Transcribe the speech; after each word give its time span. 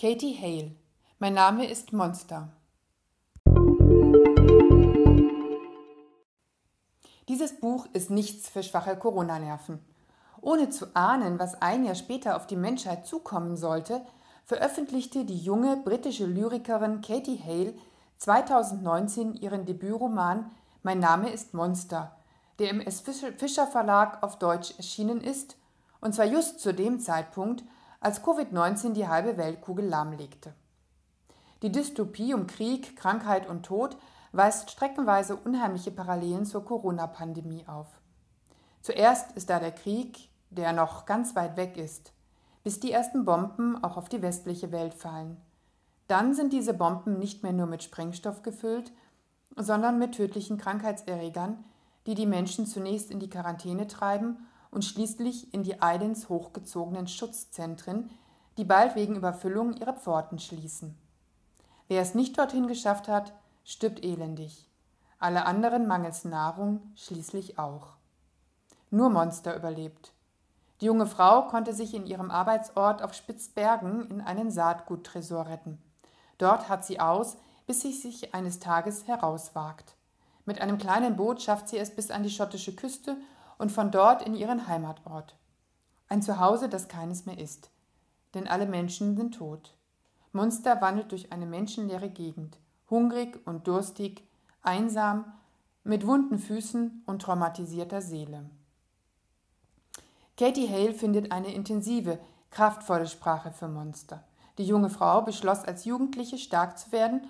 Katie 0.00 0.34
Hale. 0.40 0.74
Mein 1.18 1.34
Name 1.34 1.68
ist 1.68 1.92
Monster. 1.92 2.48
Dieses 7.28 7.60
Buch 7.60 7.86
ist 7.92 8.08
nichts 8.08 8.48
für 8.48 8.62
schwache 8.62 8.96
Corona-Nerven. 8.96 9.78
Ohne 10.40 10.70
zu 10.70 10.86
ahnen, 10.96 11.38
was 11.38 11.60
ein 11.60 11.84
Jahr 11.84 11.96
später 11.96 12.36
auf 12.36 12.46
die 12.46 12.56
Menschheit 12.56 13.06
zukommen 13.06 13.58
sollte, 13.58 14.00
veröffentlichte 14.46 15.26
die 15.26 15.36
junge 15.36 15.76
britische 15.76 16.24
Lyrikerin 16.24 17.02
Katie 17.02 17.38
Hale 17.38 17.74
2019 18.16 19.34
ihren 19.34 19.66
Debütroman 19.66 20.50
Mein 20.82 21.00
Name 21.00 21.28
ist 21.28 21.52
Monster, 21.52 22.16
der 22.58 22.70
im 22.70 22.80
S. 22.80 23.00
Fischer 23.02 23.66
Verlag 23.66 24.22
auf 24.22 24.38
Deutsch 24.38 24.72
erschienen 24.78 25.20
ist, 25.20 25.58
und 26.00 26.14
zwar 26.14 26.24
just 26.24 26.58
zu 26.58 26.72
dem 26.72 27.00
Zeitpunkt, 27.00 27.64
als 28.00 28.24
Covid-19 28.24 28.94
die 28.94 29.06
halbe 29.06 29.36
Weltkugel 29.36 29.86
lahmlegte. 29.86 30.54
Die 31.62 31.70
Dystopie 31.70 32.32
um 32.32 32.46
Krieg, 32.46 32.96
Krankheit 32.96 33.48
und 33.48 33.64
Tod 33.64 33.96
weist 34.32 34.70
streckenweise 34.70 35.36
unheimliche 35.36 35.90
Parallelen 35.90 36.46
zur 36.46 36.64
Corona-Pandemie 36.64 37.66
auf. 37.66 37.88
Zuerst 38.80 39.32
ist 39.32 39.50
da 39.50 39.58
der 39.58 39.72
Krieg, 39.72 40.30
der 40.48 40.72
noch 40.72 41.04
ganz 41.04 41.36
weit 41.36 41.58
weg 41.58 41.76
ist, 41.76 42.12
bis 42.64 42.80
die 42.80 42.92
ersten 42.92 43.26
Bomben 43.26 43.82
auch 43.84 43.98
auf 43.98 44.08
die 44.08 44.22
westliche 44.22 44.72
Welt 44.72 44.94
fallen. 44.94 45.36
Dann 46.08 46.34
sind 46.34 46.52
diese 46.52 46.72
Bomben 46.72 47.18
nicht 47.18 47.42
mehr 47.42 47.52
nur 47.52 47.66
mit 47.66 47.82
Sprengstoff 47.82 48.42
gefüllt, 48.42 48.92
sondern 49.56 49.98
mit 49.98 50.14
tödlichen 50.14 50.56
Krankheitserregern, 50.56 51.62
die 52.06 52.14
die 52.14 52.26
Menschen 52.26 52.66
zunächst 52.66 53.10
in 53.10 53.20
die 53.20 53.30
Quarantäne 53.30 53.86
treiben 53.86 54.46
und 54.70 54.84
schließlich 54.84 55.52
in 55.52 55.62
die 55.62 55.80
eilends 55.82 56.28
hochgezogenen 56.28 57.08
Schutzzentren, 57.08 58.10
die 58.56 58.64
bald 58.64 58.94
wegen 58.94 59.16
Überfüllung 59.16 59.74
ihre 59.74 59.94
Pforten 59.94 60.38
schließen. 60.38 60.96
Wer 61.88 62.02
es 62.02 62.14
nicht 62.14 62.38
dorthin 62.38 62.66
geschafft 62.66 63.08
hat, 63.08 63.32
stirbt 63.64 64.04
elendig. 64.04 64.68
Alle 65.18 65.44
anderen 65.44 65.86
mangels 65.86 66.24
Nahrung 66.24 66.80
schließlich 66.94 67.58
auch. 67.58 67.94
Nur 68.90 69.10
Monster 69.10 69.56
überlebt. 69.56 70.12
Die 70.80 70.86
junge 70.86 71.06
Frau 71.06 71.42
konnte 71.42 71.74
sich 71.74 71.94
in 71.94 72.06
ihrem 72.06 72.30
Arbeitsort 72.30 73.02
auf 73.02 73.12
Spitzbergen 73.12 74.08
in 74.10 74.20
einen 74.20 74.50
Saatguttresor 74.50 75.46
retten. 75.46 75.78
Dort 76.38 76.68
hat 76.68 76.84
sie 76.84 77.00
aus, 77.00 77.36
bis 77.66 77.82
sie 77.82 77.92
sich 77.92 78.34
eines 78.34 78.60
Tages 78.60 79.06
herauswagt. 79.06 79.94
Mit 80.46 80.60
einem 80.60 80.78
kleinen 80.78 81.16
Boot 81.16 81.42
schafft 81.42 81.68
sie 81.68 81.78
es 81.78 81.94
bis 81.94 82.10
an 82.10 82.22
die 82.22 82.30
schottische 82.30 82.74
Küste 82.74 83.16
und 83.60 83.70
von 83.70 83.90
dort 83.90 84.22
in 84.22 84.34
ihren 84.34 84.66
Heimatort. 84.68 85.36
Ein 86.08 86.22
Zuhause, 86.22 86.70
das 86.70 86.88
keines 86.88 87.26
mehr 87.26 87.38
ist. 87.38 87.70
Denn 88.32 88.48
alle 88.48 88.64
Menschen 88.64 89.18
sind 89.18 89.34
tot. 89.34 89.76
Monster 90.32 90.80
wandelt 90.80 91.12
durch 91.12 91.30
eine 91.30 91.44
menschenleere 91.44 92.08
Gegend, 92.08 92.56
hungrig 92.88 93.38
und 93.46 93.68
durstig, 93.68 94.26
einsam, 94.62 95.26
mit 95.84 96.06
wunden 96.06 96.38
Füßen 96.38 97.02
und 97.04 97.20
traumatisierter 97.20 98.00
Seele. 98.00 98.48
Katie 100.38 100.68
Hale 100.68 100.94
findet 100.94 101.30
eine 101.30 101.52
intensive, 101.52 102.18
kraftvolle 102.50 103.06
Sprache 103.06 103.52
für 103.52 103.68
Monster. 103.68 104.24
Die 104.56 104.64
junge 104.64 104.88
Frau 104.88 105.20
beschloss 105.20 105.64
als 105.64 105.84
Jugendliche 105.84 106.38
stark 106.38 106.78
zu 106.78 106.92
werden 106.92 107.26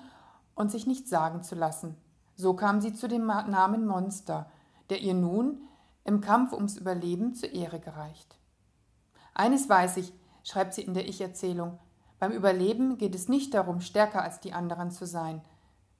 und 0.54 0.70
sich 0.70 0.86
nichts 0.86 1.10
sagen 1.10 1.42
zu 1.42 1.56
lassen. 1.56 1.96
So 2.36 2.54
kam 2.54 2.80
sie 2.80 2.94
zu 2.94 3.08
dem 3.08 3.26
Namen 3.26 3.84
Monster, 3.84 4.48
der 4.90 5.00
ihr 5.00 5.14
nun 5.14 5.66
im 6.04 6.20
Kampf 6.20 6.52
ums 6.52 6.76
Überleben 6.76 7.34
zur 7.34 7.52
Ehre 7.52 7.80
gereicht. 7.80 8.36
Eines 9.34 9.68
weiß 9.68 9.98
ich, 9.98 10.12
schreibt 10.42 10.74
sie 10.74 10.82
in 10.82 10.94
der 10.94 11.08
Ich-Erzählung, 11.08 11.78
beim 12.18 12.32
Überleben 12.32 12.98
geht 12.98 13.14
es 13.14 13.28
nicht 13.28 13.54
darum, 13.54 13.80
stärker 13.80 14.22
als 14.22 14.40
die 14.40 14.52
anderen 14.52 14.90
zu 14.90 15.06
sein, 15.06 15.40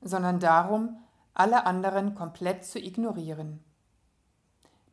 sondern 0.02 0.38
darum, 0.38 0.98
alle 1.32 1.64
anderen 1.64 2.14
komplett 2.14 2.64
zu 2.64 2.78
ignorieren. 2.78 3.64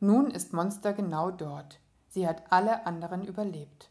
Nun 0.00 0.30
ist 0.30 0.52
Monster 0.52 0.92
genau 0.92 1.30
dort. 1.30 1.80
Sie 2.08 2.26
hat 2.26 2.50
alle 2.50 2.86
anderen 2.86 3.24
überlebt. 3.24 3.90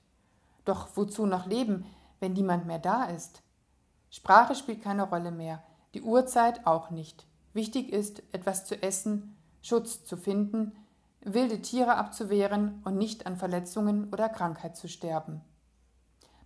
Doch 0.65 0.89
wozu 0.95 1.25
noch 1.25 1.45
leben, 1.45 1.85
wenn 2.19 2.33
niemand 2.33 2.65
mehr 2.65 2.79
da 2.79 3.03
ist? 3.05 3.43
Sprache 4.09 4.55
spielt 4.55 4.81
keine 4.81 5.03
Rolle 5.03 5.31
mehr, 5.31 5.63
die 5.93 6.01
Uhrzeit 6.01 6.65
auch 6.65 6.89
nicht. 6.89 7.27
Wichtig 7.53 7.91
ist, 7.91 8.23
etwas 8.31 8.65
zu 8.65 8.81
essen, 8.81 9.37
Schutz 9.61 10.05
zu 10.05 10.17
finden, 10.17 10.75
wilde 11.21 11.61
Tiere 11.61 11.95
abzuwehren 11.95 12.81
und 12.85 12.97
nicht 12.97 13.25
an 13.25 13.37
Verletzungen 13.37 14.11
oder 14.13 14.29
Krankheit 14.29 14.77
zu 14.77 14.87
sterben. 14.87 15.41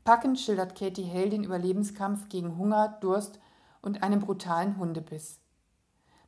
Packend 0.04 0.40
schildert 0.40 0.76
Katie 0.76 1.10
Hale 1.10 1.30
den 1.30 1.44
Überlebenskampf 1.44 2.30
gegen 2.30 2.58
Hunger, 2.58 2.98
Durst 3.02 3.40
und 3.82 4.02
einen 4.02 4.20
brutalen 4.20 4.78
Hundebiss. 4.78 5.40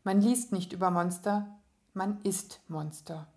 Man 0.03 0.21
liest 0.21 0.51
nicht 0.51 0.73
über 0.73 0.91
Monster, 0.91 1.47
man 1.93 2.21
ist 2.21 2.61
Monster, 2.67 3.27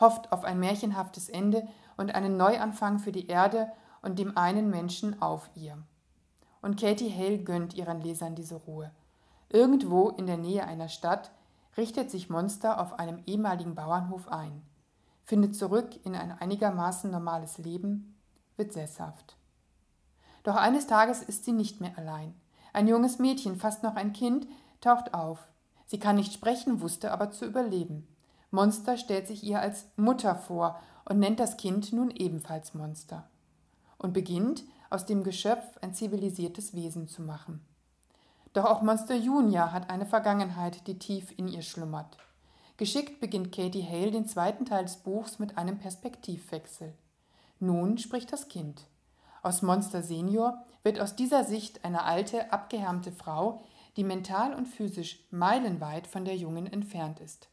hofft 0.00 0.32
auf 0.32 0.44
ein 0.44 0.58
märchenhaftes 0.58 1.28
Ende 1.28 1.68
und 1.96 2.14
einen 2.14 2.36
Neuanfang 2.36 2.98
für 2.98 3.12
die 3.12 3.28
Erde 3.28 3.70
und 4.02 4.18
dem 4.18 4.36
einen 4.36 4.70
Menschen 4.70 5.20
auf 5.22 5.50
ihr. 5.54 5.78
Und 6.60 6.80
Katie 6.80 7.12
Hale 7.12 7.38
gönnt 7.38 7.74
ihren 7.74 8.00
Lesern 8.00 8.34
diese 8.34 8.56
Ruhe. 8.56 8.90
Irgendwo 9.48 10.08
in 10.08 10.26
der 10.26 10.38
Nähe 10.38 10.66
einer 10.66 10.88
Stadt 10.88 11.30
richtet 11.76 12.10
sich 12.10 12.30
Monster 12.30 12.80
auf 12.80 12.98
einem 12.98 13.22
ehemaligen 13.26 13.74
Bauernhof 13.74 14.28
ein, 14.28 14.62
findet 15.24 15.56
zurück 15.56 15.88
in 16.04 16.14
ein 16.14 16.32
einigermaßen 16.32 17.10
normales 17.10 17.58
Leben, 17.58 18.16
wird 18.56 18.72
sesshaft. 18.72 19.36
Doch 20.42 20.56
eines 20.56 20.86
Tages 20.86 21.22
ist 21.22 21.44
sie 21.44 21.52
nicht 21.52 21.80
mehr 21.80 21.96
allein. 21.96 22.34
Ein 22.72 22.86
junges 22.86 23.18
Mädchen, 23.18 23.56
fast 23.56 23.82
noch 23.82 23.96
ein 23.96 24.12
Kind, 24.12 24.46
taucht 24.80 25.14
auf. 25.14 25.48
Sie 25.86 25.98
kann 25.98 26.16
nicht 26.16 26.32
sprechen, 26.32 26.80
wusste 26.80 27.12
aber 27.12 27.30
zu 27.30 27.46
überleben. 27.46 28.06
Monster 28.50 28.96
stellt 28.96 29.26
sich 29.26 29.42
ihr 29.42 29.60
als 29.60 29.86
Mutter 29.96 30.34
vor 30.36 30.78
und 31.04 31.18
nennt 31.18 31.40
das 31.40 31.56
Kind 31.56 31.92
nun 31.92 32.10
ebenfalls 32.10 32.74
Monster. 32.74 33.28
Und 33.98 34.12
beginnt, 34.12 34.64
aus 34.90 35.06
dem 35.06 35.24
Geschöpf 35.24 35.64
ein 35.80 35.94
zivilisiertes 35.94 36.74
Wesen 36.74 37.08
zu 37.08 37.22
machen. 37.22 37.64
Doch 38.54 38.66
auch 38.66 38.82
Monster 38.82 39.16
Junior 39.16 39.72
hat 39.72 39.90
eine 39.90 40.06
Vergangenheit, 40.06 40.86
die 40.86 40.98
tief 40.98 41.36
in 41.36 41.48
ihr 41.48 41.62
schlummert. 41.62 42.16
Geschickt 42.76 43.20
beginnt 43.20 43.52
Katie 43.52 43.84
Hale 43.84 44.12
den 44.12 44.28
zweiten 44.28 44.64
Teil 44.64 44.84
des 44.84 44.96
Buchs 44.96 45.40
mit 45.40 45.58
einem 45.58 45.78
Perspektivwechsel. 45.78 46.94
Nun 47.58 47.98
spricht 47.98 48.32
das 48.32 48.48
Kind. 48.48 48.86
Aus 49.42 49.62
Monster 49.62 50.02
Senior 50.02 50.64
wird 50.84 51.00
aus 51.00 51.16
dieser 51.16 51.42
Sicht 51.42 51.84
eine 51.84 52.04
alte, 52.04 52.52
abgehärmte 52.52 53.10
Frau, 53.10 53.60
die 53.96 54.04
mental 54.04 54.54
und 54.54 54.66
physisch 54.66 55.24
meilenweit 55.30 56.06
von 56.06 56.24
der 56.24 56.36
Jungen 56.36 56.72
entfernt 56.72 57.18
ist. 57.18 57.48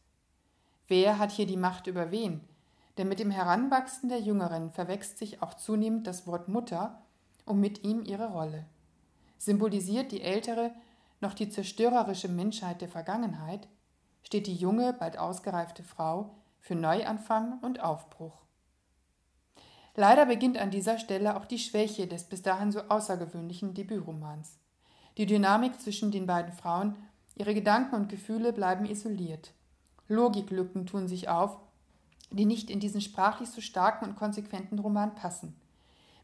Wer 0.86 1.18
hat 1.18 1.32
hier 1.32 1.46
die 1.46 1.56
Macht 1.56 1.88
über 1.88 2.12
wen? 2.12 2.40
Denn 2.96 3.08
mit 3.08 3.18
dem 3.18 3.30
Heranwachsen 3.30 4.08
der 4.08 4.20
Jüngeren 4.20 4.70
verwächst 4.70 5.18
sich 5.18 5.42
auch 5.42 5.54
zunehmend 5.54 6.06
das 6.06 6.28
Wort 6.28 6.48
Mutter 6.48 7.02
und 7.44 7.58
mit 7.58 7.82
ihm 7.84 8.04
ihre 8.04 8.30
Rolle. 8.30 8.66
Symbolisiert 9.38 10.12
die 10.12 10.22
ältere, 10.22 10.72
noch 11.22 11.34
die 11.34 11.48
zerstörerische 11.48 12.28
Menschheit 12.28 12.80
der 12.80 12.88
Vergangenheit, 12.88 13.68
steht 14.24 14.46
die 14.46 14.54
junge, 14.54 14.92
bald 14.92 15.18
ausgereifte 15.18 15.82
Frau 15.82 16.34
für 16.60 16.74
Neuanfang 16.74 17.58
und 17.60 17.80
Aufbruch. 17.80 18.42
Leider 19.94 20.26
beginnt 20.26 20.58
an 20.58 20.70
dieser 20.70 20.98
Stelle 20.98 21.36
auch 21.36 21.44
die 21.44 21.58
Schwäche 21.58 22.06
des 22.06 22.24
bis 22.24 22.42
dahin 22.42 22.72
so 22.72 22.80
außergewöhnlichen 22.80 23.74
Debütromans. 23.74 24.58
Die 25.18 25.26
Dynamik 25.26 25.80
zwischen 25.80 26.10
den 26.10 26.26
beiden 26.26 26.52
Frauen, 26.52 26.96
ihre 27.34 27.52
Gedanken 27.52 27.96
und 27.96 28.08
Gefühle 28.08 28.52
bleiben 28.52 28.86
isoliert. 28.86 29.52
Logiklücken 30.08 30.86
tun 30.86 31.08
sich 31.08 31.28
auf, 31.28 31.58
die 32.30 32.46
nicht 32.46 32.70
in 32.70 32.80
diesen 32.80 33.02
sprachlich 33.02 33.50
so 33.50 33.60
starken 33.60 34.06
und 34.06 34.16
konsequenten 34.16 34.78
Roman 34.78 35.14
passen. 35.14 35.54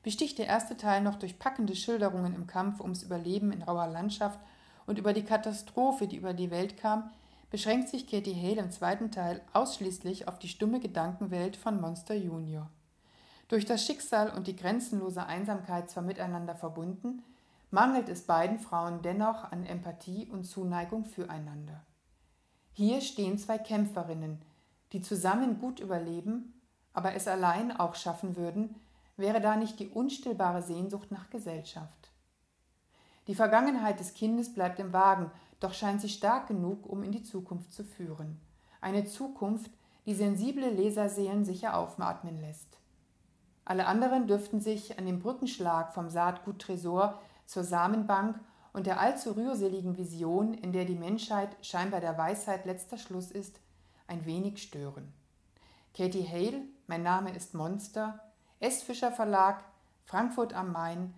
Besticht 0.03 0.39
der 0.39 0.47
erste 0.47 0.77
Teil 0.77 1.03
noch 1.03 1.17
durch 1.17 1.39
packende 1.39 1.77
Schilderungen 1.77 2.35
im 2.35 2.47
Kampf 2.47 2.81
ums 2.81 3.03
Überleben 3.03 3.53
in 3.53 3.63
rauer 3.63 3.89
Landschaft 3.89 4.39
und 4.89 4.99
über 4.99 5.13
die 5.13 5.23
Katastrophe, 5.23 6.09
die 6.09 6.17
über 6.17 6.33
die 6.33 6.51
Welt 6.51 6.79
kam, 6.79 7.11
beschränkt 7.51 7.91
sich 7.91 8.07
Katie 8.07 8.35
Hale 8.35 8.63
im 8.63 8.71
zweiten 8.71 9.11
Teil 9.11 9.43
ausschließlich 9.53 10.27
auf 10.27 10.39
die 10.39 10.49
stumme 10.49 10.81
Gedankenwelt 10.81 11.57
von 11.57 11.79
Monster 11.79 12.15
Junior. 12.15 12.71
Durch 13.49 13.67
das 13.67 13.85
Schicksal 13.85 14.31
und 14.31 14.47
die 14.47 14.57
grenzenlose 14.57 15.25
Einsamkeit 15.27 15.91
zwar 15.91 16.03
miteinander 16.03 16.55
verbunden, 16.55 17.23
mangelt 17.71 18.09
es 18.09 18.23
beiden 18.23 18.59
Frauen 18.59 19.03
dennoch 19.03 19.53
an 19.53 19.67
Empathie 19.67 20.27
und 20.27 20.45
Zuneigung 20.45 21.05
füreinander. 21.05 21.85
Hier 22.73 23.03
stehen 23.03 23.37
zwei 23.37 23.59
Kämpferinnen, 23.59 24.41
die 24.93 25.03
zusammen 25.03 25.59
gut 25.59 25.81
überleben, 25.81 26.63
aber 26.95 27.15
es 27.15 27.29
allein 27.29 27.77
auch 27.77 27.95
schaffen 27.95 28.37
würden, 28.37 28.75
wäre 29.19 29.43
da 29.43 29.57
nicht 29.57 29.79
die 29.81 29.89
unstillbare 29.89 30.63
Sehnsucht 30.63 31.11
nach 31.11 31.29
Gesellschaft. 31.29 32.11
Die 33.29 33.35
Vergangenheit 33.35 34.01
des 34.01 34.15
Kindes 34.15 34.53
bleibt 34.53 34.81
im 34.81 34.93
Wagen, 34.93 35.31
doch 35.61 35.75
scheint 35.75 36.01
sie 36.01 36.09
stark 36.09 36.49
genug, 36.49 36.87
um 36.87 37.03
in 37.03 37.13
die 37.13 37.23
Zukunft 37.23 37.73
zu 37.73 37.85
führen. 37.85 38.41
Eine 38.81 39.05
Zukunft, 39.05 39.71
die 40.07 40.15
sensible 40.15 40.71
Leserseelen 40.71 41.45
sicher 41.45 41.77
aufatmen 41.77 42.41
lässt. 42.41 42.79
Alle 43.67 43.87
anderen 43.87 44.27
dürften 44.27 44.61
sich 44.61 44.99
an 44.99 45.05
dem 45.05 45.21
Brückenschlag 45.21 45.93
vom 45.93 46.09
Saatgut 46.09 46.59
Tresor 46.59 47.21
zur 47.45 47.65
Samenbank 47.65 48.41
und 48.73 48.87
der 48.87 48.99
allzu 48.99 49.33
rührseligen 49.33 49.99
Vision, 49.99 50.55
in 50.55 50.73
der 50.73 50.87
die 50.87 50.95
Menschheit 50.95 51.55
scheinbar 51.61 52.01
der 52.01 52.17
Weisheit 52.17 52.65
letzter 52.65 52.97
Schluss 52.97 53.31
ist, 53.31 53.61
ein 54.07 54.25
wenig 54.25 54.63
stören. 54.63 55.13
Katie 55.95 56.27
Hale, 56.27 56.63
mein 56.87 57.03
Name 57.03 57.35
ist 57.35 57.53
Monster, 57.53 58.21
S. 58.59 58.83
Fischer 58.83 59.13
Verlag, 59.13 59.63
Frankfurt 60.05 60.55
am 60.55 60.73
Main, 60.73 61.13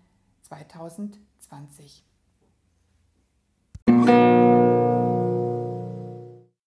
2020. 0.50 2.09